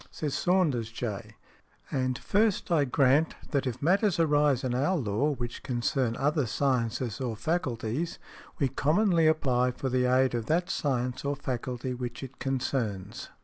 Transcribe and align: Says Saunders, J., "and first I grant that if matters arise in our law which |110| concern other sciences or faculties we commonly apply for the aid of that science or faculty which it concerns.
Says 0.09 0.33
Saunders, 0.33 0.91
J., 0.91 1.35
"and 1.91 2.17
first 2.17 2.71
I 2.71 2.85
grant 2.85 3.35
that 3.51 3.67
if 3.67 3.83
matters 3.83 4.19
arise 4.19 4.63
in 4.63 4.73
our 4.73 4.97
law 4.97 5.29
which 5.35 5.61
|110| 5.61 5.63
concern 5.63 6.15
other 6.17 6.47
sciences 6.47 7.21
or 7.21 7.35
faculties 7.35 8.17
we 8.57 8.67
commonly 8.67 9.27
apply 9.27 9.69
for 9.69 9.89
the 9.89 10.05
aid 10.05 10.33
of 10.33 10.47
that 10.47 10.71
science 10.71 11.23
or 11.23 11.35
faculty 11.35 11.93
which 11.93 12.23
it 12.23 12.39
concerns. 12.39 13.29